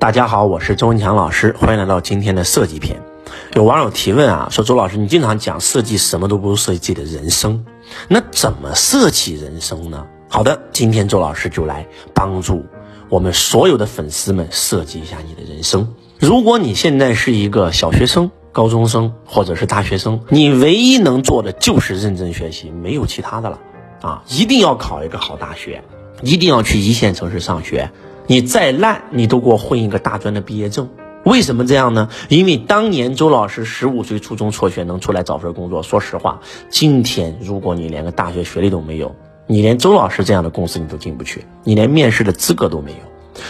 [0.00, 3.02] 大家好，我是周文强老师，欢迎来到今天的设计篇。
[3.52, 7.66] 有网友提问啊，说周老师，你经常讲设计什么都不如设计自己的人生，
[8.08, 10.06] 那怎么设计人生呢？
[10.30, 12.64] 好的，今天周老师就来帮助
[13.10, 15.94] 我们所有的粉丝们设计一下你的人生。
[16.18, 23.58] 如果你现在是一个小学生、高中生或者是大学生，你唯一能做的就是认真学习，没有其他的了
[24.00, 24.22] 啊！
[24.28, 25.84] 一定要考一个好大学，
[26.22, 27.90] 一定要去一线城市上学。
[28.30, 30.88] 你再烂，你都给我混一个大专的毕业证。
[31.24, 32.08] 为什么这样呢？
[32.28, 35.82] 因为当年周老师十五岁初中辍学能出来找份工作。
[35.82, 39.16] 说实话，今天如果你连个大学学历都没有，
[39.48, 42.98] 你连周老师这样的公司你都进不去，你连面试的资格都没有。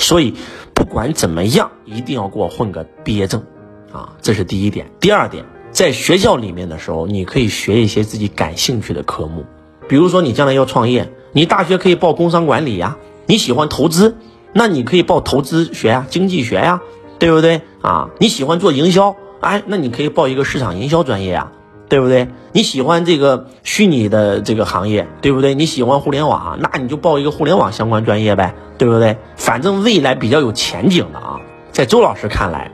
[0.00, 0.34] 所以
[0.74, 3.44] 不管怎么样，一定要给我混个毕业证
[3.92, 4.16] 啊！
[4.22, 4.90] 这是第一点。
[4.98, 9.44] 第二点，在学校里面的时候，你可以学一些自己感兴趣的科目，
[9.86, 12.96] 比如说你将来要创业，你大学可以报工商管理呀。
[13.26, 14.16] 你喜欢投资。
[14.54, 16.80] 那你可以报投资学呀，经济学呀，
[17.18, 18.08] 对不对啊？
[18.18, 21.50] 你喜欢做营销，哎，那你可以报一个市场营销专业呀，
[21.88, 22.28] 对不对？
[22.52, 25.56] 你喜欢这个虚拟的这个行业，对不对？
[25.56, 29.16] 你喜欢互联网，那你就报一个互联网相关专业呗，对不对？
[29.36, 31.40] 反正未来比较有前景的啊，
[31.72, 32.70] 在周老师看来，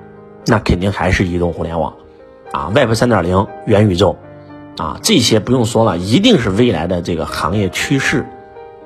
[0.47, 1.95] 那肯定还是移动互联网，
[2.53, 4.19] 啊，Web 三点零、元宇宙，
[4.77, 8.27] 啊，这些不用说了，一定是未来的这个行业趋势。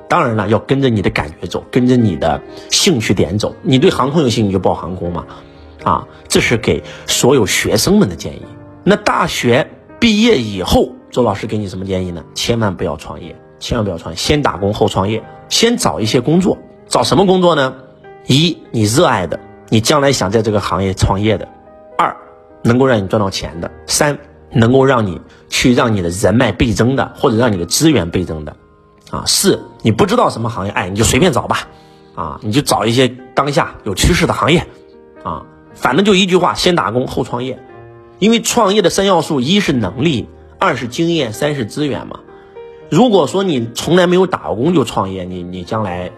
[0.08, 3.54] 当然了，要跟着你的感觉走，跟着你的兴趣点走。
[3.62, 5.24] 你对航空有兴趣你就报航空嘛，
[5.82, 8.42] 啊，这是给所有学生们的建议。
[8.84, 12.22] 那大学毕业以后，周老师给你什么建议呢？
[12.34, 16.58] 千万不要创业，千万不要创业，先打工后创业，先找一些工作。
[16.86, 17.74] 找什么工作呢？
[18.26, 21.46] 一，你热爱的，你将来想在这个行业创业的；
[21.96, 22.14] 二，
[22.62, 24.16] 能够让你赚到钱的；三，
[24.52, 28.54] 能够让你去让你的人脉倍增的，或者让你的资源倍增的。
[29.10, 31.68] 啊，四你不知道什么行业，哎，你就随便找吧，
[32.14, 34.66] 啊，你就找一些当下有趋势的行业，
[35.22, 37.62] 啊，反正就一句话，先打工后创业，
[38.18, 40.26] 因为创业的三要素，一是能力，
[40.58, 42.20] 二是经验，三是资源嘛。
[42.88, 46.10] 如果说你从来没有打过工就创业，你你将来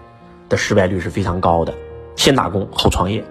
[0.48, 1.74] 的失败率是非常高的。
[2.14, 3.24] 先打工后创业，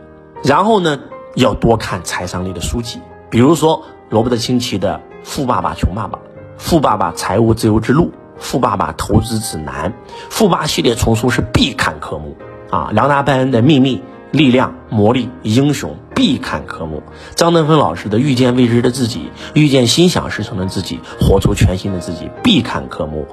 [0.43, 0.99] 然后呢，
[1.35, 6.19] 要多看财商类的书籍，比如说罗伯特清崎的《富爸爸穷爸爸》，
[6.57, 8.05] 《富爸爸财务自由之路》。
[8.37, 9.93] 富爸爸投资指南，
[10.29, 12.35] 富爸系列丛书是必看科目
[12.69, 12.89] 啊！
[12.93, 14.01] 梁达拜恩的秘密、
[14.31, 17.01] 力量、魔力、英雄必看科目。
[17.35, 23.25] 张德芬老师的遇见未知的自己，遇见心想事成的自己，活出全新的自己必看科目。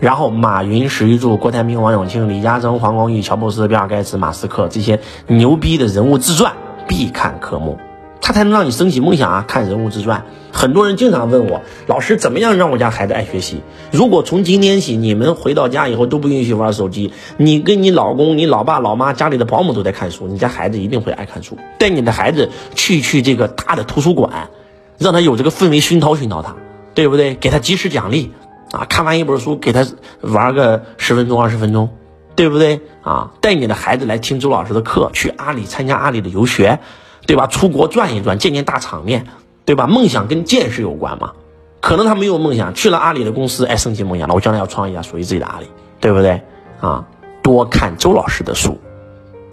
[0.00, 4.98] 然后马云、史玉柱、郭台铭、王永庆、李嘉诚、黄光裕、乔布斯、比尔盖茨、马斯克这些
[5.28, 6.52] 牛逼的人物自传
[6.88, 7.78] 必看科目。
[8.22, 9.44] 他才能让你升起梦想啊！
[9.46, 13.60] 看人物自传，很多人经常问我，老师怎么样让我家孩子爱学习？
[13.90, 21.58] 如果从今天起，你们回到家以后都不允许玩手机，你跟你老公、你老爸、老妈、家里的保姆都在看书，你家孩子一定会爱看书。
[21.78, 24.50] 带你的孩子去去这个大的图书馆，
[24.98, 26.54] 让他有这个氛围熏陶熏陶他，
[26.94, 27.34] 对不对？
[27.34, 28.30] 给他及时奖励
[28.70, 28.86] 啊！
[28.88, 29.84] 看完一本书，给他
[30.20, 31.90] 玩个十分钟、二十分钟，
[32.36, 32.80] 对不对？
[33.02, 33.32] 啊！
[33.40, 36.78] 带你的孩子来听周老师的课，去阿里参加阿里的游学。
[37.26, 37.46] 对吧？
[37.46, 39.26] 出国转一转，见见大场面，
[39.64, 39.86] 对吧？
[39.86, 41.32] 梦想跟见识有关嘛？
[41.80, 45.66] 可能他没有梦想，去了阿里的公司，哎，升级梦想了，我将来要创业啊，属于自己的阿里，
[46.00, 46.40] 对不对？
[46.80, 47.06] 啊，
[47.42, 48.78] 多看周老师的书，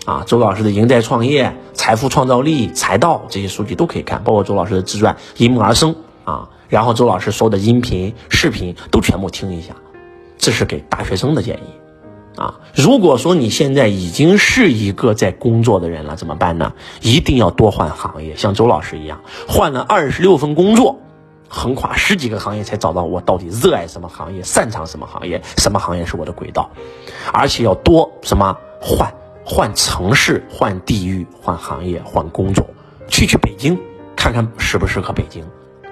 [0.05, 5.93] 啊，周老师的《赢在创业》《财富创造力》《财道》这些书籍都可以看，包括周老师的自传《因梦而生》
[6.23, 9.75] 啊，然后周老师说的音频、视频都全部听一下，
[10.37, 11.78] 这是给大学生的建议。
[12.35, 16.71] 啊，如果说你现在已经是一个在工作的人了，怎么办呢？
[17.01, 20.99] 一定要多换行业，像周老师一样，换了二十六份工作，
[21.49, 26.69] 横跨十几个行业，才找到我到底热爱什么行业，擅长什么行业，什么行业是我的轨道，
[27.33, 29.13] 而且要多什么换
[29.43, 32.65] 换城市、换地域、换行业、换工作，
[33.09, 33.77] 去去北京
[34.15, 35.43] 看看适不适合北京，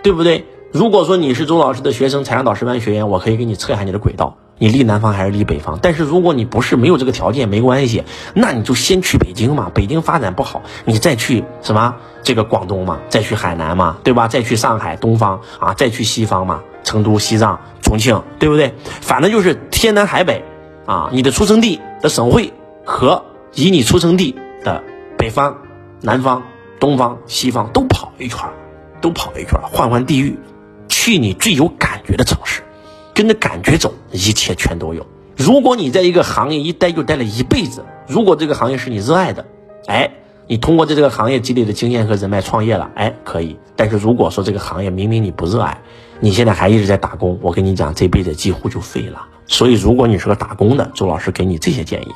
[0.02, 0.46] 对不对？
[0.72, 4.38] 如果说你是周老师的学生，财商导师班学员，我可以给你测一下你的轨道。
[4.60, 5.78] 你立南方还是立北方？
[5.82, 8.04] 但是如果你不是没有这个条件，没关系，
[8.34, 9.72] 那你就先去北京嘛。
[9.74, 14.28] 北京发展不好，你再去什么这个广东嘛，再去海南嘛，对吧？
[14.28, 18.74] 再去上海东方啊，再去西方嘛，成都、西藏、重庆，对不对？
[19.02, 20.44] 反正就是天南海北
[20.86, 22.52] 啊，你的出生地的省会
[22.84, 24.84] 和以你出生地的
[25.18, 25.58] 北方、
[26.02, 26.44] 南方、
[26.80, 28.40] 东方、西方都跑一圈，
[29.02, 30.40] 都跑一圈，换换地域，
[30.90, 32.64] 去你最有感觉的城市。
[33.18, 35.04] 跟着感觉走，一切全都有。
[35.36, 39.44] 如果你在一个行业一待就待了一辈子，如果这个行业是你热爱的，
[39.88, 40.12] 哎，
[40.46, 43.58] 你通过在这个行业积累的经验和人脉创业了，哎，可以。
[43.76, 45.82] 但是如果说这个行业明明你不热爱，
[46.20, 49.26] 你现在还一直在打工，我跟你讲，这辈子几乎就废了。
[49.48, 52.12] 所以，如果你是个打工的，周老师给你这些建议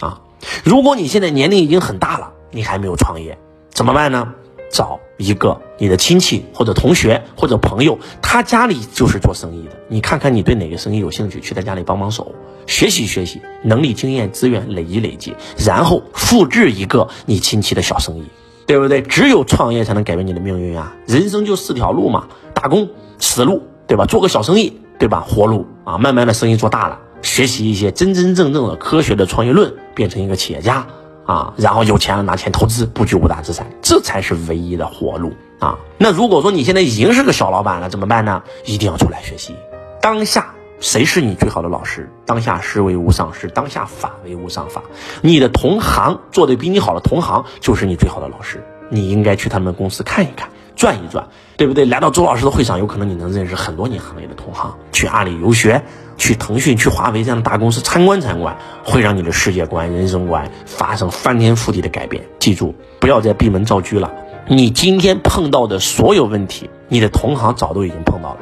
[0.00, 0.22] 啊。
[0.64, 3.36] 如果你现在年龄已经很大了，你还没有创业，
[3.68, 4.32] 怎么办呢？
[4.70, 12.34] 找一个你的亲戚或者同学或者朋友，他家里就是做生意的，你看看你对哪个生意有兴趣，去他家里帮帮手，
[12.66, 15.34] 学习学习，能力、经验、资源累积累积，
[15.64, 18.24] 然后复制一个你亲戚的小生意，
[18.66, 19.00] 对不对？
[19.02, 20.94] 只有创业才能改变你的命运啊！
[21.06, 22.88] 人生就四条路嘛，打工
[23.18, 24.04] 死路，对吧？
[24.04, 25.24] 做个小生意，对吧？
[25.26, 30.86] 活路啊，慢慢的生意做大了，学习一些真真正正的科学的创业论，变成一个企业家。
[31.26, 35.76] 啊，然后有钱了拿钱投资，布局五大资产，这才是唯一的活路啊！
[35.98, 38.42] 那如果说你现在已经是个小老板了，怎么办呢？
[38.64, 39.54] 一定要出来学习。
[40.00, 42.08] 当下谁是你最好的老师？
[42.24, 44.82] 当下师为无上师，当下法为无上法。
[45.20, 48.64] 你的同行做的比你好的同行，就是你最好的老师。
[48.88, 50.48] 你应该去他们公司看一看。
[50.76, 51.26] 转一转，
[51.56, 51.86] 对不对？
[51.86, 54.76] 来到周老师的会上，有可能你能认识很多你行业的同行。
[54.92, 55.82] 去阿里游学，
[56.16, 62.24] 去腾讯、去华为这样的大公司参观参观，会让你的世界观、人生观发生翻天覆地的改变。
[62.38, 64.12] 记住，不要再闭门造车了。
[64.48, 68.40] 你今天碰到的所有问题，你的同行早都已经碰到了，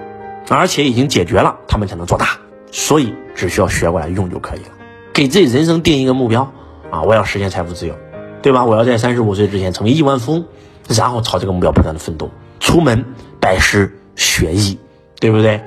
[0.50, 2.38] 而且已经解决了，他们才能做大。
[2.70, 4.68] 所以只需要学过来用就可以了。
[5.12, 6.52] 给自己人生定一个目标
[6.90, 7.02] 啊！
[7.02, 7.94] 我要实现财富自由，
[8.42, 8.64] 对吧？
[8.64, 10.44] 我要在三十五岁之前成为亿万富翁。
[10.88, 12.30] 然后朝这个目标不断的奋斗，
[12.60, 13.06] 出门
[13.40, 14.78] 拜师学艺，
[15.18, 15.62] 对不对？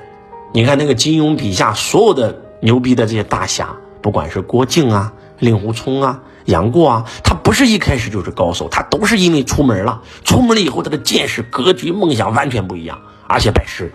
[0.52, 13.92] 你看那个金庸笔下所有的牛逼的这些大侠，不管是郭靖啊、令狐冲啊、杨过啊，他不是一开始就是高手，他都是因为出门了，出门了以后他的见识、格局、梦想完全不一样，而且拜师，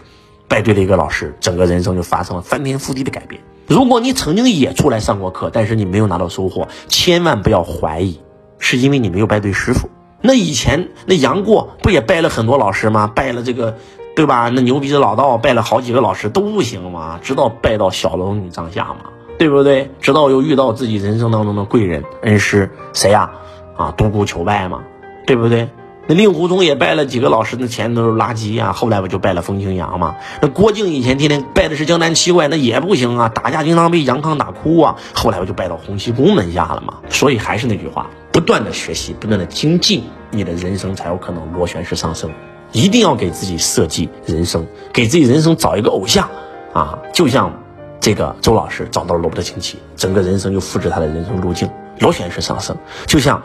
[0.48, 3.42] 拜对了一个老师，整个人生就发生了翻天覆地的改变。
[3.66, 8.20] 如果你曾经也出来上过课，但是你没有拿到收获，千万不要怀疑，
[8.60, 9.90] 是因为你没有拜对师傅。
[10.22, 13.08] 那以前那杨过不也拜了很多老师吗？
[13.08, 13.78] 拜了这个，
[14.16, 14.50] 对吧？
[14.54, 17.20] 那牛逼的老道拜了好几个老师都不行吗？
[17.22, 19.90] 直到拜到小龙女帐下嘛，对不对？
[20.02, 23.32] 直到又遇到自己人生当中的贵人恩师谁呀？
[23.76, 24.84] 啊，独孤求败嘛，
[25.26, 25.70] 对不对？
[26.06, 28.74] 那令狐冲也拜了几个老师，那钱都是垃圾呀。
[28.74, 30.18] 后来不就拜了风清扬嘛？
[30.42, 34.98] 那郭靖以前天天拜的是江南七怪，那也不行啊，打架经常被杨康打哭啊。
[35.14, 36.96] 后来不就拜到洪七公门下了嘛。
[37.10, 38.10] 所以还是那句话。
[38.34, 42.30] 不断的学习，不断的精进，你的人生才有可能螺旋式上升。
[42.74, 46.28] 一定要给自己设计人生，给自己人生找一个偶像
[46.74, 47.00] 啊！
[47.14, 47.54] 就像
[48.00, 52.76] 这个周老师找到了罗伯特清崎，整个人生就复制他的人生路径，螺旋式上升。
[53.06, 53.42] 就像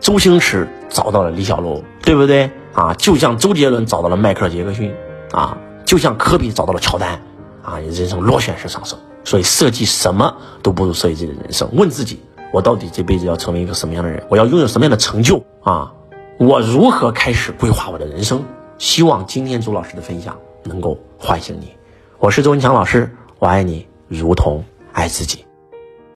[0.00, 2.94] 周星驰找到了李小璐，对不对啊？
[2.94, 4.94] 就像周杰伦找到了迈克尔杰克逊
[5.32, 5.58] 啊！
[5.84, 7.20] 就像科比找到了乔丹
[7.62, 7.78] 啊！
[7.80, 8.98] 人生螺旋式上升。
[9.24, 11.68] 所以设计什么都不如设计自己的人生。
[11.74, 12.20] 问自己。
[12.50, 14.24] 我到底这辈子要成为一个什么样的人？
[14.30, 15.92] 我要拥有什么样的成就啊？
[16.38, 18.42] 我如何开始规划我的人生？
[18.78, 21.72] 希望今天朱老师的分享能够唤醒你。
[22.18, 25.44] 我是周文强老师，我爱你如同爱自己。